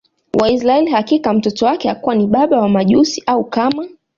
wa 0.33 0.49
Israili 0.51 0.91
Hakika 0.91 1.33
mtoto 1.33 1.65
wake 1.65 1.89
hakuwa 1.89 2.15
ni 2.15 2.27
baba 2.27 2.61
wa 2.61 2.69
Majusi 2.69 3.23
au 3.25 3.45
kama 3.45 3.87